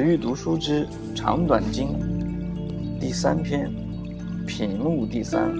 [0.00, 1.88] 子欲读书之长短经
[2.98, 3.70] 第三篇
[4.46, 5.54] 品目第三。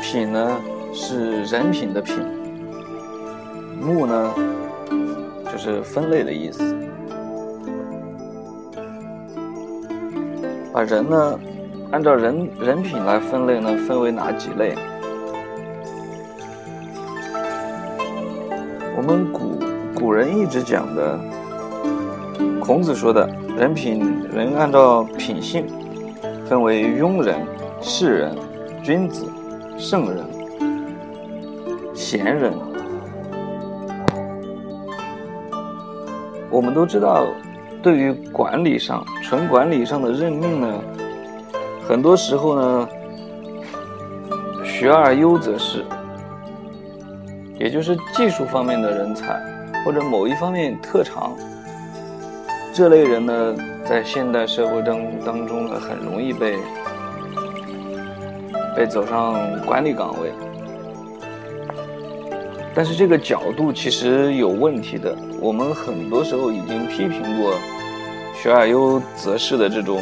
[0.00, 0.58] 品呢
[0.94, 2.16] 是人品的品，
[3.78, 4.34] 目呢
[5.52, 6.74] 就是分类的意思。
[10.72, 11.38] 把人呢
[11.90, 14.74] 按照人人品来分类呢，分为哪几类？
[20.42, 21.16] 一直讲的，
[22.60, 25.64] 孔子说的人品，人按照品性
[26.46, 27.46] 分为庸人、
[27.80, 28.36] 士人、
[28.82, 29.24] 君子、
[29.78, 30.18] 圣人、
[31.94, 32.52] 贤人。
[36.50, 37.24] 我们都知道，
[37.80, 40.80] 对于管理上、纯管理上的任命呢，
[41.88, 42.88] 很多时候呢，
[44.64, 45.84] 学而优则仕。
[47.60, 49.40] 也就是技术方面的人才，
[49.84, 51.36] 或者某一方面特长，
[52.72, 56.56] 这类人呢，在现代社会当当中呢，很容易被
[58.76, 59.34] 被走上
[59.66, 60.32] 管理岗位。
[62.74, 65.14] 但是这个角度其实有问题的。
[65.40, 67.52] 我们很多时候已经批评过
[68.40, 70.00] “学而优则仕”的这种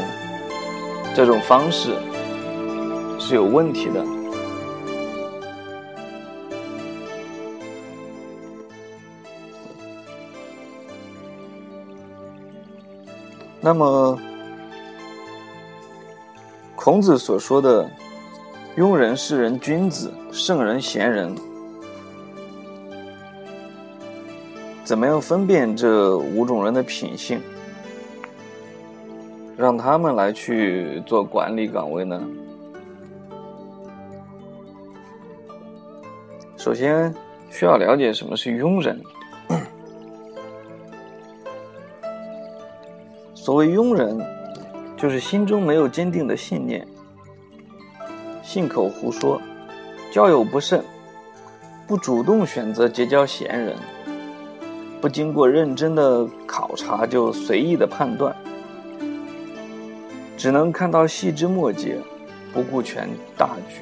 [1.15, 1.95] 这种方式
[3.19, 4.05] 是有问题的。
[13.63, 14.19] 那么，
[16.75, 17.89] 孔子所说的
[18.77, 21.35] 庸人、士人、君子、圣人、贤人，
[24.83, 27.39] 怎么样分辨这五种人的品性，
[29.59, 32.19] 让他们来去做管理岗位呢？
[36.57, 37.15] 首先，
[37.51, 38.99] 需要了解什么是庸人。
[43.43, 44.21] 所谓庸人，
[44.99, 46.87] 就是心中没有坚定的信念，
[48.43, 49.41] 信口胡说，
[50.13, 50.85] 交友不慎，
[51.87, 53.75] 不主动选择结交贤人，
[55.01, 58.37] 不经过认真的考察就随意的判断，
[60.37, 61.97] 只能看到细枝末节，
[62.53, 63.09] 不顾全
[63.39, 63.81] 大局，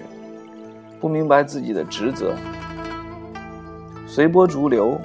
[1.00, 2.32] 不明白自己的职责，
[4.06, 5.00] 随波逐流，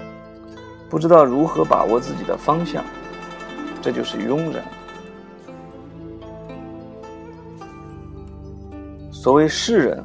[0.92, 2.84] 不知道如何把握自己的方向。
[3.84, 4.64] 这就是庸人。
[9.12, 10.02] 所谓世人，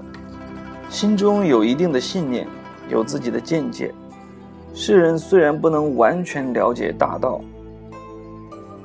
[0.90, 2.44] 心中有一定的信念，
[2.88, 3.94] 有自己的见解。
[4.74, 7.40] 世人虽然不能完全了解大道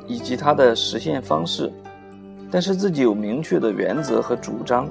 [0.07, 1.71] 以及它的实现方式，
[2.51, 4.87] 但是自己有明确的原则和主张。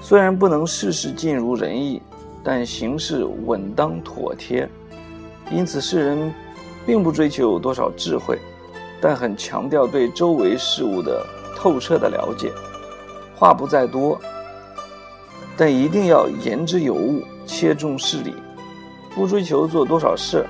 [0.00, 2.00] 虽然不能事事尽如人意，
[2.44, 4.68] 但行事稳当妥帖。
[5.50, 6.32] 因此，世人
[6.86, 8.38] 并不追求多少智慧。
[9.00, 11.24] 但很强调对周围事物的
[11.56, 12.52] 透彻的了解，
[13.34, 14.20] 话不在多，
[15.56, 18.34] 但一定要言之有物，切中事理，
[19.14, 20.46] 不追求做多少事，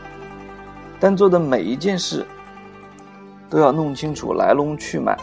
[0.98, 2.26] 但做的每一件事
[3.48, 5.16] 都要弄清楚来龙去脉，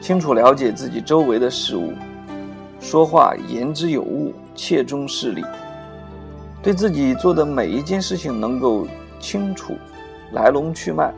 [0.00, 1.92] 清楚了解自己周围的事物，
[2.80, 5.44] 说话言之有物，切中事理，
[6.62, 8.86] 对自己做的每一件事情能够
[9.20, 9.74] 清楚
[10.32, 11.12] 来龙去脉。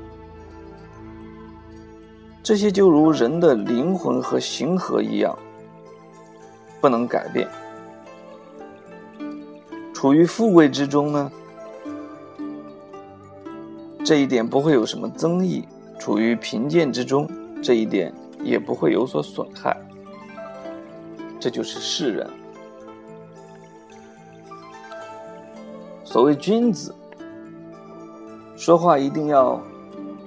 [2.48, 5.38] 这些就如人的灵魂和形和一样，
[6.80, 7.46] 不能改变。
[9.92, 11.30] 处于富贵之中呢，
[14.02, 15.62] 这一点不会有什么争议；
[15.98, 17.28] 处于贫贱之中，
[17.62, 18.10] 这一点
[18.42, 19.76] 也不会有所损害。
[21.38, 22.30] 这就是世人。
[26.02, 26.94] 所谓君子，
[28.56, 29.60] 说话一定要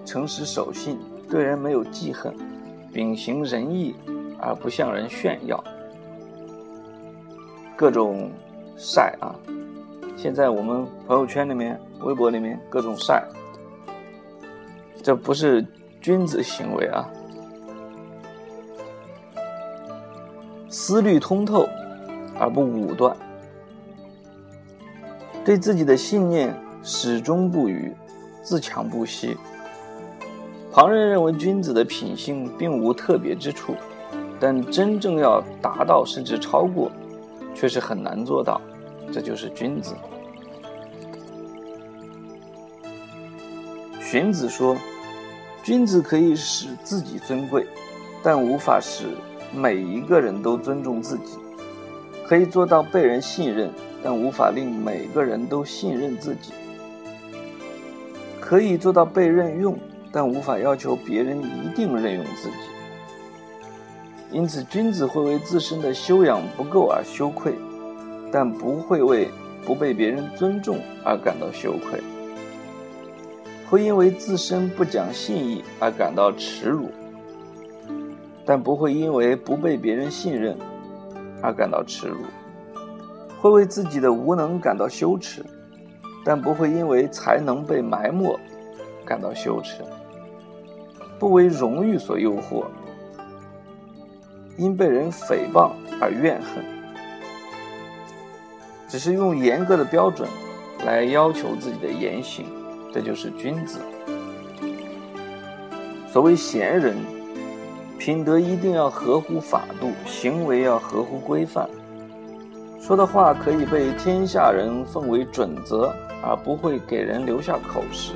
[0.05, 0.99] 诚实守信。
[1.31, 2.35] 对人没有记恨，
[2.91, 3.95] 秉行仁义，
[4.37, 5.63] 而不向人炫耀。
[7.73, 8.29] 各种
[8.75, 9.33] 晒啊！
[10.17, 13.23] 现在我们朋友圈里面、微博里面各种晒，
[15.01, 15.65] 这不是
[16.01, 17.09] 君子行为啊！
[20.69, 21.65] 思虑通透
[22.37, 23.15] 而不武断，
[25.45, 26.53] 对自己的信念
[26.83, 27.95] 始终不渝，
[28.43, 29.37] 自强不息。
[30.71, 33.75] 旁人认为君子的品性并无特别之处，
[34.39, 36.89] 但真正要达到甚至超过，
[37.53, 38.61] 却是很难做到。
[39.11, 39.93] 这就是君子。
[43.99, 44.77] 荀子说
[45.61, 47.67] ：“君子可以使自己尊贵，
[48.23, 49.07] 但无法使
[49.53, 51.37] 每一个人都尊重自己；
[52.25, 53.69] 可以做到被人信任，
[54.01, 56.53] 但无法令每个人都信任自己。
[58.39, 59.77] 可以做到被任用，
[60.11, 62.55] 但无法要求别人一定任用自己。
[64.31, 67.53] 因此，君子会为自身的修养不够而羞愧，
[68.31, 69.29] 但不会为
[69.65, 71.99] 不被别人尊重而感到羞愧；
[73.69, 76.89] 会因为自身不讲信义而感到耻辱，
[78.45, 80.57] 但不会因为不被别人信任
[81.41, 82.23] 而感到耻辱；
[83.41, 85.43] 会为自己的无能感到羞耻，
[86.23, 88.39] 但不会因为才能被埋没
[89.05, 89.83] 感到羞耻；
[91.21, 92.65] 不为荣誉所诱惑。
[94.57, 95.69] 因被人诽谤
[96.01, 96.65] 而怨恨，
[98.87, 100.27] 只是用严格的标准
[100.83, 102.47] 来要求自己的言行，
[102.91, 103.79] 这就是君子。
[106.11, 106.97] 所谓贤人，
[107.99, 111.69] 品德一定要合乎法度，行为要合乎规范，
[112.79, 118.13] 说的话可以被天下人奉为准则，而不会给人留下口实；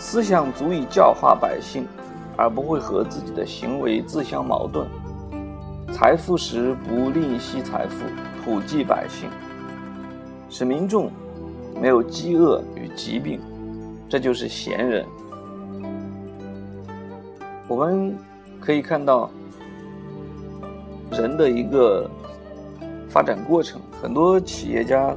[0.00, 1.86] 思想足以教化百姓。
[2.36, 4.88] 而不会和自己的行为自相矛盾。
[5.92, 7.96] 财富时不吝惜财富，
[8.42, 9.28] 普济百姓，
[10.48, 11.10] 使民众
[11.78, 13.38] 没有饥饿与疾病，
[14.08, 15.04] 这就是贤人。
[17.68, 18.16] 我们
[18.58, 19.28] 可以看到
[21.10, 22.10] 人的一个
[23.06, 25.14] 发展过程，很多企业家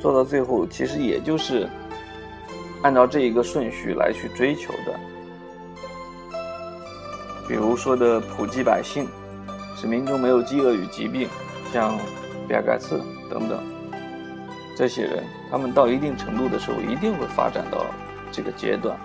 [0.00, 1.68] 做到最后，其实也就是
[2.82, 4.94] 按照这一个顺序来去追求的。
[7.46, 9.08] 比如说的普及百姓，
[9.76, 11.28] 使民众没有饥饿与疾病，
[11.72, 11.98] 像
[12.46, 13.58] 比尔盖茨等等
[14.76, 17.86] 这些人，他们到一定程度的时候，一定会发展到
[18.30, 18.96] 这个阶段。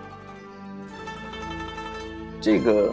[2.42, 2.92] 这个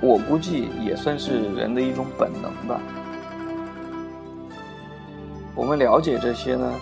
[0.00, 2.80] 我估计也算是人的一种本能吧。
[5.54, 6.72] 我们了解这些呢，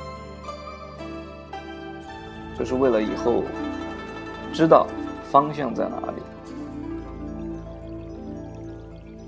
[2.66, 3.44] 是为了以后
[4.52, 4.86] 知道
[5.30, 6.22] 方向在哪里。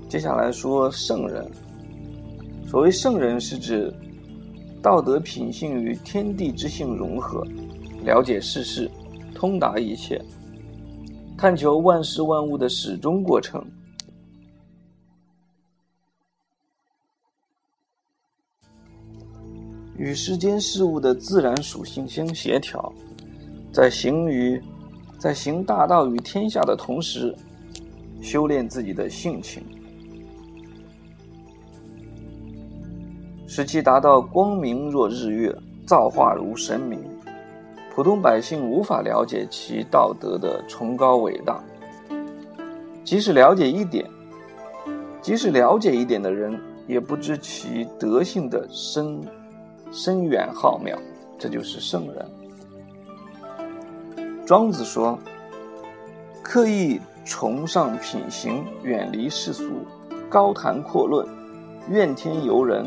[0.09, 1.49] 接下来说圣人。
[2.67, 3.91] 所谓圣人，是指
[4.79, 7.43] 道德品性与天地之性融合，
[8.03, 8.87] 了解世事，
[9.33, 10.21] 通达一切，
[11.35, 13.65] 探求万事万物的始终过程，
[19.97, 22.93] 与世间事物的自然属性相协调，
[23.71, 24.61] 在行于
[25.17, 27.35] 在行大道与天下的同时，
[28.21, 29.63] 修炼自己的性情。
[33.47, 35.53] 使其达到光明若日月，
[35.85, 36.99] 造化如神明，
[37.93, 41.61] 普通百姓无法了解其道德的崇高伟大。
[43.03, 44.05] 即使了解一点，
[45.21, 49.19] 即使了解一点的人，也不知其德性的深
[49.91, 50.95] 深远浩渺。
[51.37, 52.25] 这就是圣人。
[54.49, 55.15] 庄子说
[56.41, 59.85] ：“刻意崇尚品行，远离世俗，
[60.27, 61.23] 高谈阔论，
[61.87, 62.83] 怨天尤人。”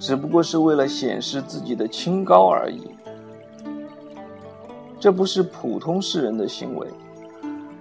[0.00, 2.90] 只不过是为了显示自己的清高而已，
[4.98, 6.88] 这不是普通世人的行为，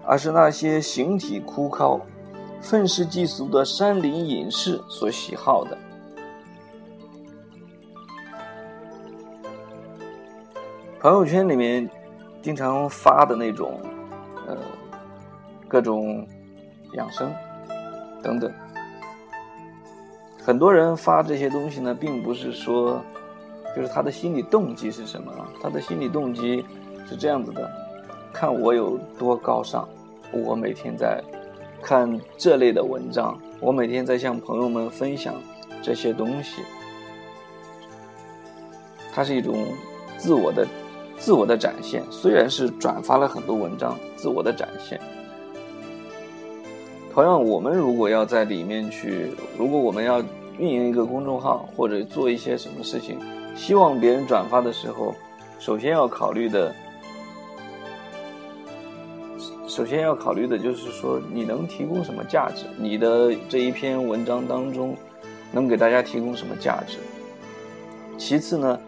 [0.05, 1.99] 而是那些形体枯槁、
[2.61, 5.75] 愤世嫉俗的山林隐士所喜好的。
[10.99, 11.89] 朋友圈里面
[12.41, 13.79] 经常发的那种，
[14.47, 14.57] 呃，
[15.67, 16.27] 各种
[16.93, 17.31] 养生
[18.21, 18.51] 等等。
[20.43, 22.99] 很多人发这些东西呢，并不是说，
[23.75, 25.31] 就是他的心理动机是什么？
[25.61, 26.65] 他的心理动机
[27.07, 27.69] 是这样子的：
[28.33, 29.87] 看我有多高尚，
[30.31, 31.23] 我每天在
[31.79, 35.35] 看这类的文章，我每天在向朋友们分享
[35.83, 36.63] 这些东西。
[39.13, 39.67] 它是一种
[40.17, 40.65] 自我的、
[41.21, 44.99] 自我的展现，虽然是转发了很多文章，自我的展现。
[47.13, 50.19] 同样，我们如果要在里面去，如果我们要
[50.57, 53.19] 运营一个公众号或者做一些什么事情，
[53.55, 55.13] 希望别人转发的时候，
[55.59, 56.73] 首先要考虑的，
[59.67, 62.65] 首先要考虑的就是说，你能提供什么价值？
[62.79, 64.97] 你的这一篇文章当中，
[65.51, 66.97] 能给大家提供什么价值？
[68.17, 68.79] 其次呢，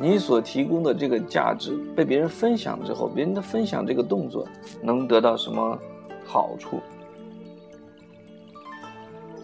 [0.00, 4.46] 你所提供的这个价值被别人分享之后，别人的分享这个动作
[4.80, 5.76] 能得到什么
[6.24, 6.80] 好处？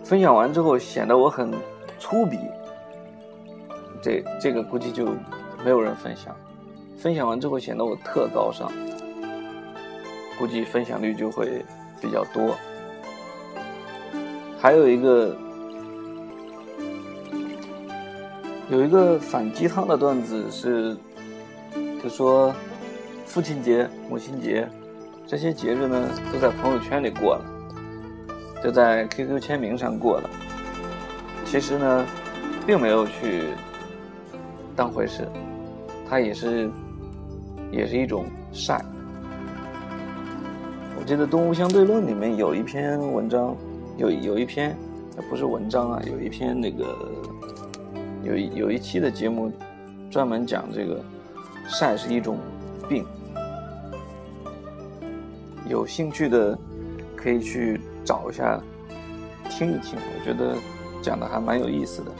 [0.05, 1.51] 分享完之后显得我很
[1.99, 2.39] 粗鄙，
[4.01, 5.07] 这这个估计就
[5.65, 6.37] 没有人分享。
[6.97, 8.71] 分享完之后显得我特高尚，
[10.39, 11.65] 估计分享率就会
[12.01, 12.55] 比较多。
[14.61, 15.37] 还有一个
[18.75, 20.97] 有一个反鸡汤的段子是
[22.03, 22.53] 就说
[23.25, 24.69] 父亲节、母亲节
[25.29, 27.45] 这些节日呢，都在朋友圈里过了，
[28.65, 30.29] 就在 QQ 签名上过了。
[31.45, 32.05] 其实呢，
[32.67, 33.45] 并没有去
[34.75, 35.25] 当回事，
[36.11, 36.69] 它也是
[37.71, 38.85] 也是一种晒。
[40.99, 43.57] 我记得《动物相对论》里面有一篇文章，
[43.99, 44.77] 有有一篇
[45.31, 46.85] 不是文章啊，有一篇那个
[48.25, 49.53] 有一有一期的节目
[50.11, 51.01] 专门讲这个
[51.69, 52.39] 晒是一种
[52.89, 53.05] 病，
[55.69, 56.59] 有兴趣的
[57.15, 58.61] 可以去找一下
[59.49, 60.57] 听一听，我觉得。
[61.05, 62.11] 讲的还蛮有意思的。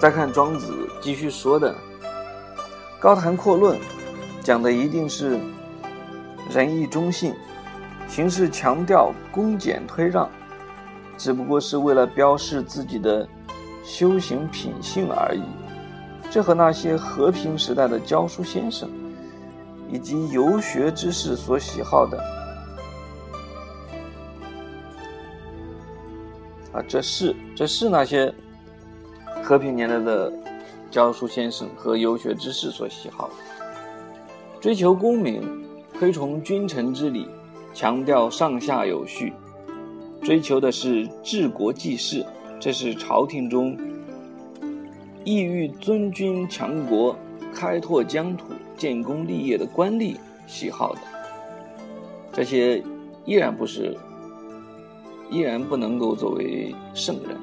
[0.00, 1.72] 再看庄子继续说的
[3.00, 3.76] 《高谈阔论》，
[4.44, 5.40] 讲的一定是
[6.54, 7.34] 仁义忠信，
[8.06, 10.30] 形式强调恭俭推让，
[11.16, 13.26] 只不过是为了标示自己的
[13.84, 15.42] 修行品性而已。
[16.30, 18.90] 这和那些和平时代的教书先生
[19.90, 22.18] 以及游学之士所喜好的。
[26.72, 28.34] 啊，这是这是那些
[29.42, 30.32] 和平年代的
[30.90, 33.34] 教书先生和游学之士所喜好的，
[34.60, 35.64] 追求功名，
[35.98, 37.28] 推崇君臣之礼，
[37.72, 39.32] 强调上下有序，
[40.26, 42.26] 追求的是治国济世，
[42.58, 43.78] 这是朝廷中
[45.22, 47.16] 意欲尊君强国、
[47.54, 50.16] 开拓疆土、建功立业的官吏
[50.48, 51.00] 喜好的，
[52.32, 52.82] 这些
[53.24, 53.96] 依然不是。
[55.30, 57.36] 依然不能够作为圣人。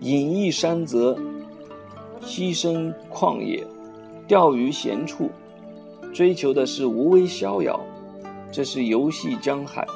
[0.00, 1.18] 隐逸山泽，
[2.22, 3.64] 栖身旷野，
[4.28, 5.30] 钓鱼闲处，
[6.12, 7.80] 追求的是无为逍遥，
[8.52, 9.86] 这是游戏江海、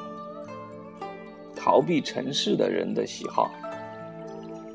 [1.62, 3.50] 逃避尘世的人的喜好。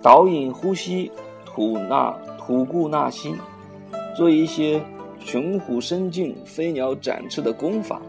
[0.04, 1.12] 导引呼吸，
[1.44, 3.36] 吐纳吐故纳新，
[4.16, 4.80] 做一些
[5.20, 8.00] 雄虎生境、飞鸟展翅的功法，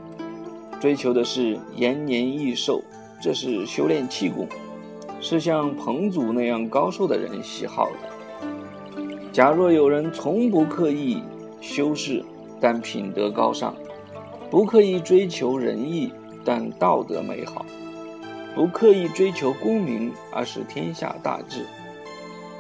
[0.79, 2.83] 追求的是延年益寿。
[3.19, 4.47] 这是修炼气功，
[5.23, 9.03] 是像彭祖那样高寿的人喜好的。
[9.33, 11.23] 假若有人从不刻意
[11.63, 12.23] 修饰，
[12.61, 13.73] 但品德高尚；
[14.51, 16.13] 不刻意追求仁义，
[16.45, 17.65] 但道德美好；
[18.57, 21.59] 不刻意追求功名，而使天下大治；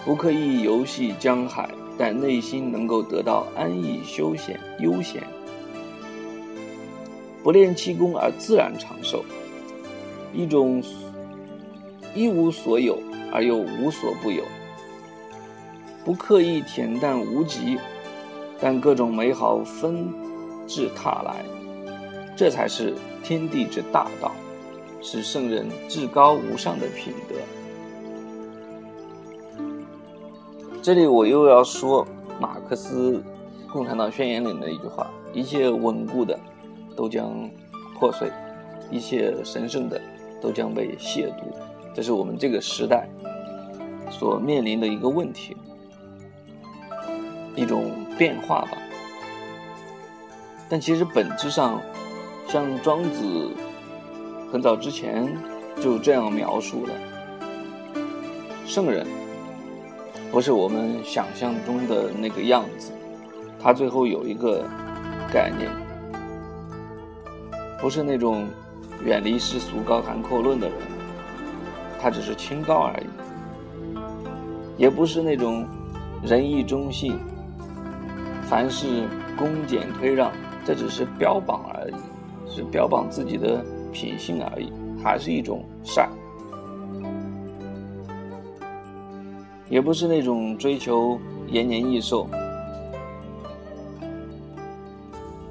[0.04, 5.22] 不刻意游戏江海，但内心能够得到安逸休闲悠闲；
[7.42, 9.24] 不练气功而自然长寿。
[10.34, 10.82] 一种
[12.14, 12.98] 一无所有
[13.32, 14.44] 而又无所不有，
[16.04, 17.78] 不刻意恬淡无极，
[18.60, 20.12] 但各种美好纷
[20.66, 21.36] 至沓来，
[22.36, 22.92] 这才是
[23.24, 24.05] 天地之大，
[25.08, 27.36] 是圣人至高无上的品德。
[30.82, 32.04] 这里我又要说
[32.40, 33.22] 马克思
[33.72, 36.36] 《共产党宣言》里的一句话：一切稳固的
[36.96, 37.48] 都将
[37.94, 38.28] 破碎，
[38.90, 40.00] 一切神圣的。
[40.38, 41.44] 都将被亵渎，
[41.94, 43.08] 这是我们这个时代
[44.10, 45.56] 所面临的一个问题，
[47.56, 48.76] 一种变化吧。
[50.68, 51.80] 但其实本质上，
[52.46, 53.48] 像庄子
[54.50, 55.26] 很早之前
[55.80, 56.92] 就这样描述了：
[58.64, 59.06] 圣人
[60.30, 62.92] 不是我们想象中的那个样子，
[63.60, 64.64] 他最后有一个
[65.32, 65.70] 概念，
[67.80, 68.46] 不是那种。
[69.04, 70.78] 远离世俗、高谈阔论的人，
[72.00, 73.06] 他只是清高而已，
[74.78, 75.66] 也不是那种
[76.24, 77.16] 仁义忠信、
[78.48, 80.32] 凡事恭俭推让，
[80.64, 81.94] 这只是标榜而已，
[82.50, 83.62] 是标榜自己的
[83.96, 84.70] 品性而已，
[85.02, 86.06] 还是一种善；
[89.70, 92.28] 也不是那种追求延年益寿、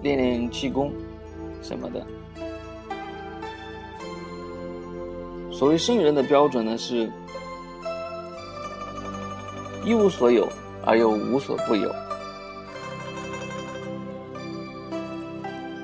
[0.04, 0.94] 练练气功
[1.64, 2.06] 什么的。
[5.52, 7.10] 所谓圣人的标准呢，是
[9.84, 10.48] 一无所有
[10.86, 11.92] 而又无所不有，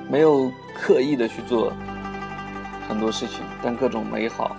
[0.08, 1.72] 没有刻意的去做
[2.92, 4.54] 很多事情，但各种美好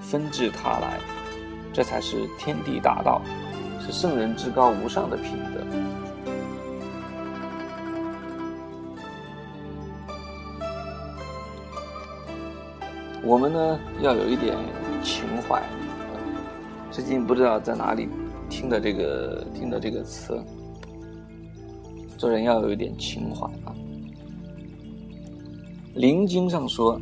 [0.00, 1.00] 纷至沓来，
[1.72, 3.20] 这才是天地大道，
[3.80, 5.66] 是圣人至高无上的品德。
[13.24, 14.56] 我们呢要有一点
[15.02, 15.60] 情怀。
[16.92, 18.08] 最近不知道在哪里
[18.48, 20.40] 听的这个听的这个词，
[22.16, 23.74] 做人要有一点情怀啊。
[26.00, 26.98] 《灵经》上说：“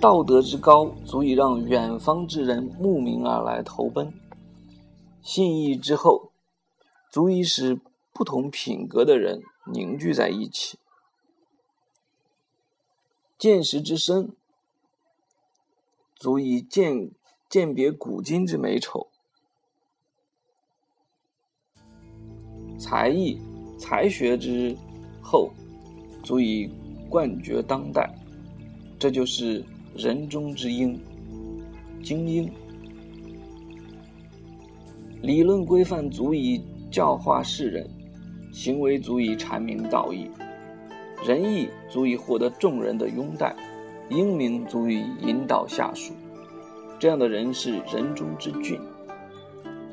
[0.00, 4.12] 道德之高，足以让远方之人慕名而来投奔；
[5.22, 6.30] 信义之厚，
[7.10, 7.80] 足以使
[8.12, 10.76] 不同品格的人凝聚在一起；
[13.36, 14.36] 见识之深，
[16.14, 17.10] 足以鉴
[17.48, 19.08] 鉴别古今之美丑；
[22.78, 23.40] 才艺
[23.76, 24.76] 才学之
[25.20, 25.50] 厚，
[26.22, 26.70] 足以
[27.10, 28.14] 冠绝当代。
[29.00, 29.64] 这就是
[29.98, 30.96] 人中之英，
[32.04, 32.48] 精英。
[35.22, 37.84] 理论规范足以教化世人，
[38.52, 40.30] 行为足以阐明道义，
[41.26, 43.56] 仁义足以获得众人的拥戴，
[44.08, 46.14] 英明足以引导下属。
[47.00, 48.80] 这样的人是人中之俊，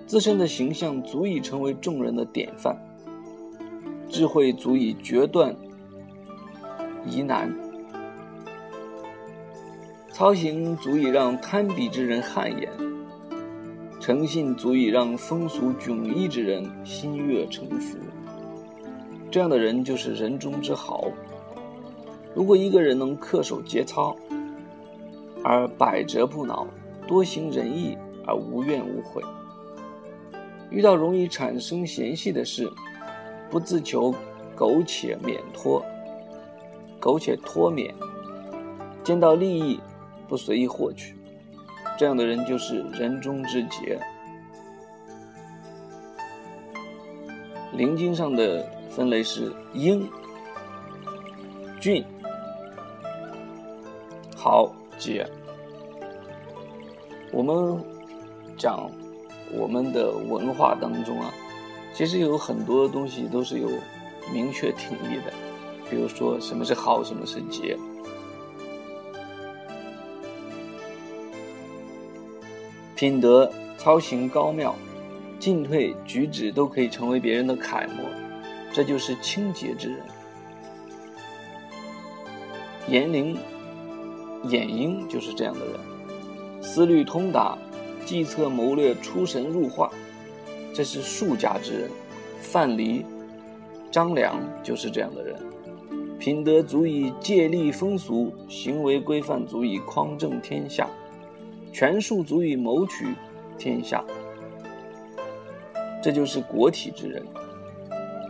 [0.06, 2.78] 自身的形象足以成为众人的典范，
[4.08, 5.56] 智慧足以决断
[7.10, 7.65] 疑难。
[10.16, 12.72] 操行足以让贪鄙之人汗颜，
[14.00, 17.98] 诚信足以让风俗迥异之人心悦诚服。
[19.30, 21.12] 这样的人就是人中之豪。
[22.34, 24.16] 如果一个人能恪守节操，
[25.44, 26.66] 而百折不挠，
[27.06, 29.22] 多行仁义而无怨无悔，
[30.70, 32.72] 遇到容易产生嫌隙的事，
[33.50, 34.16] 不自求
[34.56, 35.84] 苟且免脱，
[37.02, 37.94] 苟且脱免，
[39.04, 39.78] 见到利益。
[40.28, 41.16] 不随意获取，
[41.98, 44.00] 这样的人就是人中之杰。
[47.74, 50.10] 灵经上的分类是英、
[51.80, 52.06] 俊、
[54.36, 55.28] 豪、杰。
[57.32, 57.78] 我们
[58.58, 58.90] 讲
[59.52, 61.34] 我们的文化当中啊，
[61.94, 63.70] 其实有很多东西都是有
[64.34, 65.34] 明确定义的，
[65.90, 67.78] 比如说什么是好，什么是杰。
[72.96, 74.74] 品德操行高妙，
[75.38, 78.06] 进退举止都可以成为别人的楷模，
[78.72, 80.00] 这就是清洁之人。
[82.88, 83.38] 严灵、
[84.48, 87.58] 眼英就是这样的人，思虑通达，
[88.06, 89.92] 计策谋略出神入化，
[90.74, 91.90] 这是术家之人。
[92.40, 93.04] 范蠡、
[93.92, 95.36] 张良就是这样的人，
[96.18, 100.88] 品德足以借力风俗，行为规范足以匡正天下。
[101.76, 103.06] 权术足以谋取
[103.58, 104.02] 天下，
[106.02, 107.22] 这就是国体之人。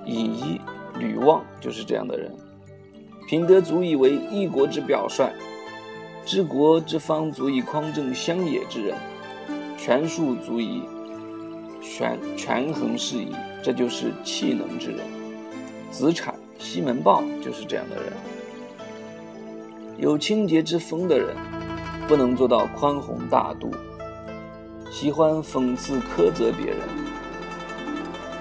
[0.03, 0.60] 尹一、
[0.97, 2.31] 吕望就是这样的人，
[3.27, 5.31] 品德足以为一国之表率，
[6.25, 8.97] 治国之方足以匡正乡野之人，
[9.77, 10.81] 权术足以
[11.84, 13.27] 权权衡事宜，
[13.62, 15.01] 这就是气能之人。
[15.91, 18.12] 子产、西门豹就是这样的人，
[19.99, 21.36] 有清洁之风的人。
[22.07, 23.71] 不能做到宽宏大度，
[24.91, 26.77] 喜欢讽刺苛责别人，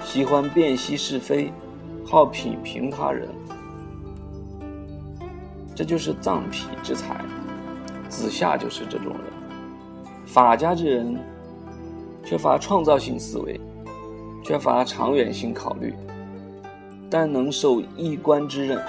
[0.03, 1.51] 喜欢辨析是非，
[2.05, 3.27] 好品评他人，
[5.73, 7.19] 这就是藏痞之才。
[8.07, 9.23] 子夏就是这种人。
[10.27, 11.17] 法家之人
[12.23, 13.59] 缺乏创造性思维，
[14.43, 15.91] 缺乏长远性考虑，
[17.09, 18.79] 但能受一官之任。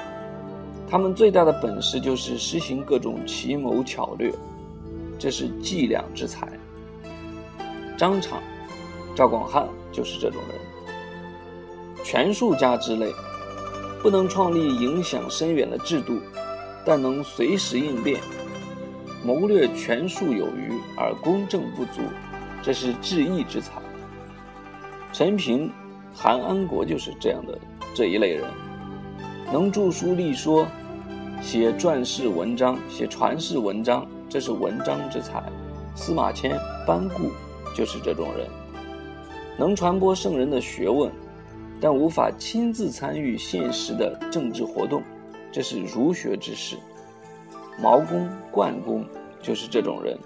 [0.86, 4.30] 他们最大的本事就是实行各种奇谋巧略。
[5.18, 6.48] 这是计量之才。
[7.96, 8.42] 张敞、
[9.14, 12.04] 赵广汉就是这种人。
[12.04, 13.12] 权术家之类，
[14.02, 16.20] 不能创立影响深远的制度，
[16.84, 18.20] 但能随时应变，
[19.24, 22.02] 谋略权术有余而公正不足，
[22.62, 23.80] 这是治义之才。
[25.12, 25.72] 陈平、
[26.14, 27.58] 韩安国就是这样的
[27.94, 28.44] 这一类人，
[29.50, 30.66] 能著书立说，
[31.42, 34.06] 写传世文章，写传世文章。
[34.36, 35.42] 这是文章之才，
[35.94, 37.30] 司马迁、班固
[37.74, 38.46] 就是这种人，
[39.58, 41.10] 能传播圣人的学问，
[41.80, 45.02] 但无法亲自参与现实的政治活动，
[45.50, 46.76] 这是儒学之士。
[47.80, 49.06] 毛公、灌公
[49.40, 50.18] 就是这种人，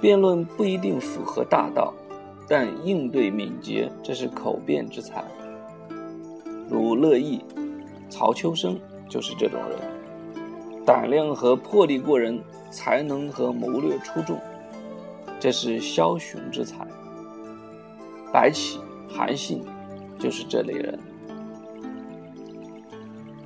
[0.00, 1.94] 辩论不一定符合大道，
[2.48, 5.22] 但应对敏捷，这是口辩之才。
[6.68, 7.44] 如乐毅、
[8.10, 8.76] 曹秋生
[9.08, 9.97] 就是这种人。
[10.88, 14.38] 胆量和魄力过人，才能和谋略出众，
[15.38, 16.78] 这是枭雄之才。
[18.32, 19.62] 白起、韩信
[20.18, 20.98] 就是这类人。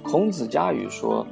[0.05, 1.27] 孔子家语说：“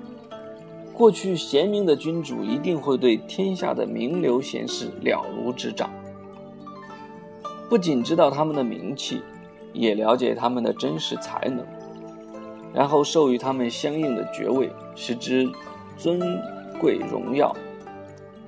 [0.92, 5.88] 过去贤明的君主一定会对天下的名流贤士了如指掌，
[7.68, 9.22] 不仅知道他们的名气，
[9.72, 11.64] 也了解他们的真实才能，
[12.74, 15.48] 然后授予他们相应的爵位，使之。”
[16.00, 16.18] 尊
[16.80, 17.54] 贵荣耀，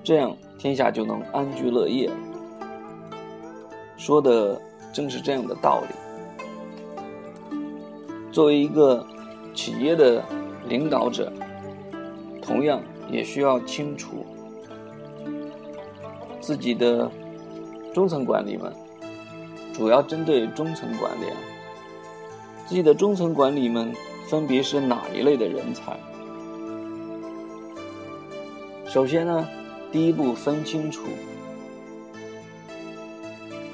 [0.03, 2.11] 这样天下就能安居乐业。
[3.99, 4.59] 说的
[4.91, 5.95] 正是这样的道理。
[8.33, 9.07] 作为一个
[9.53, 10.25] 企业的
[10.67, 11.31] 领导者，
[12.41, 14.25] 同样也需要清楚
[16.41, 17.11] 自己的
[17.93, 18.73] 中层管理们，
[19.75, 21.37] 主要针对中层管理啊，
[22.67, 23.93] 自己的中层管理们
[24.27, 25.95] 分别是哪一类的人才？
[28.92, 29.48] 首先呢，
[29.90, 31.07] 第一步分清楚。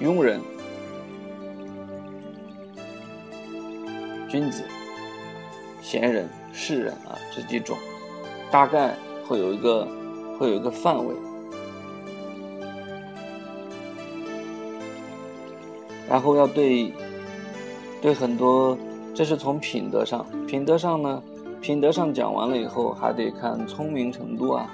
[0.01, 0.41] 庸人、
[4.29, 4.63] 君子、
[5.83, 7.77] 贤人、士人啊这几种，
[8.49, 8.95] 大概
[9.27, 9.89] 会有一个
[10.39, 11.13] 会有一个范围，
[16.09, 16.93] 然后要对
[18.01, 18.79] 对很多，
[19.13, 21.21] 这是从品德上，品德上呢，
[21.61, 24.73] 品德上讲完了以后，还得看聪明程度啊。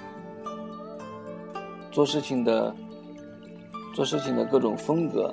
[1.95, 2.75] 做事情的，
[3.95, 5.33] 做事情的各种风格，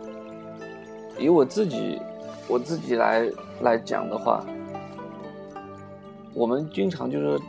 [1.18, 2.00] 以我自己，
[2.48, 3.28] 我自己来
[3.62, 4.46] 来讲的话，
[6.36, 7.40] 我们经常就是，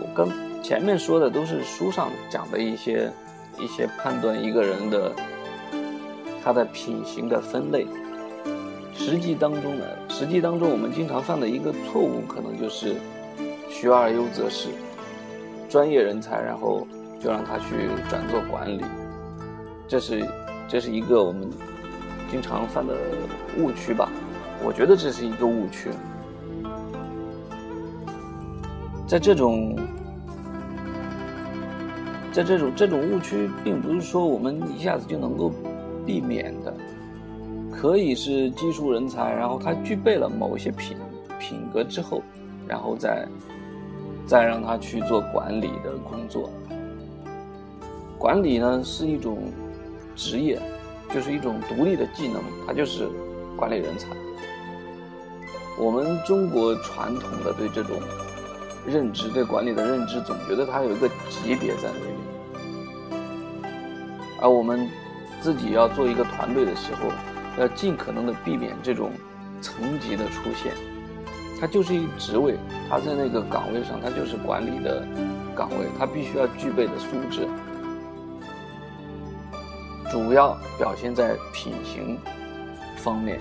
[0.00, 0.28] 我刚
[0.62, 3.10] 前面说的都是书上讲的一些
[3.58, 5.10] 一些判断一个人的
[6.44, 7.84] 他的品行的分类，
[8.94, 12.94] 实际当中呢，实际当中我们经常犯的一个错误，可能就是
[13.68, 14.68] 学而优则仕，
[15.68, 16.86] 专业人才，然后。
[17.22, 18.82] 就让他去转做管理，
[19.86, 20.26] 这是
[20.66, 21.48] 这是一个我们
[22.28, 22.94] 经常犯的
[23.58, 24.08] 误区吧？
[24.64, 25.90] 我觉得这是一个误区。
[29.06, 29.76] 在这种
[32.32, 35.52] 在这种这种误区，并不是说我们一下子就能够
[36.04, 36.74] 避免的，
[37.70, 40.96] 可以是技术人才，然后他具备了某一些品
[41.38, 42.20] 品格之后，
[42.66, 43.28] 然后再
[44.26, 46.50] 再让他去做管理的工作。
[48.22, 49.36] 管理呢是一种
[50.14, 50.56] 职业，
[51.12, 53.08] 就是一种独立的技能，它就是
[53.56, 54.06] 管理人才。
[55.76, 57.96] 我们中国传统的对这种
[58.86, 63.26] 认知、对管理的认知，总觉得它有一个级别在那里。
[64.40, 64.88] 而我们
[65.40, 67.10] 自己要做一个团队的时候，
[67.58, 69.10] 要尽可能的避免这种
[69.60, 70.72] 层级的出现。
[71.60, 72.54] 它就是一职位，
[72.88, 75.04] 它在那个岗位上，它就是管理的
[75.56, 77.48] 岗位，它必须要具备的素质。
[80.12, 82.18] 主要表现在品行
[82.98, 83.40] 方面。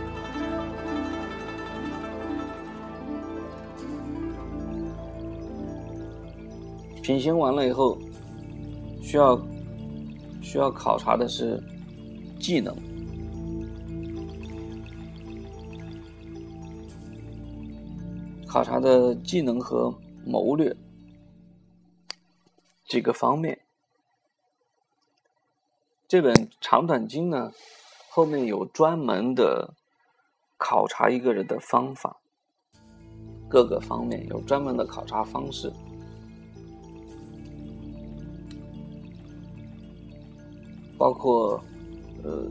[7.04, 7.98] 品行完了以后，
[9.02, 9.38] 需要
[10.42, 11.62] 需要考察的是
[12.40, 12.74] 技能，
[18.48, 19.94] 考察的技能和
[20.26, 20.74] 谋略
[22.88, 23.60] 几个方面。
[26.12, 27.54] 这本《长短经》呢，
[28.10, 29.74] 后面有专门的
[30.58, 32.18] 考察一个人的方法，
[33.48, 35.72] 各个方面有专门的考察方式，
[40.98, 41.64] 包括
[42.26, 42.46] 呃，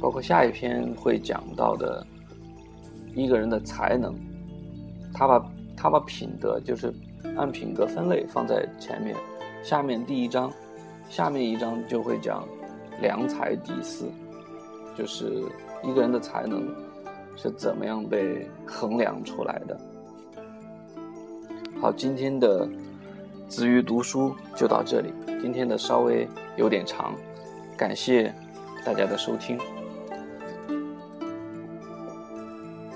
[0.00, 2.06] 包括下一篇会讲到的
[3.16, 4.14] 一个人的才能，
[5.12, 6.94] 他把他把品德就是
[7.36, 9.16] 按品格分类放在前面，
[9.64, 10.52] 下面第一章，
[11.08, 12.46] 下面一章就会讲。
[13.00, 14.06] 良才第四，
[14.96, 15.42] 就是
[15.82, 16.68] 一个人的才能
[17.36, 19.76] 是怎么样被衡量出来的。
[21.80, 22.68] 好，今天的
[23.48, 27.14] 子瑜读书就到这里，今天的稍微有点长，
[27.76, 28.34] 感谢
[28.84, 29.58] 大家的收听。